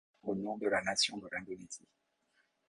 [0.23, 1.87] Au nom de la nation de l'Indonésie.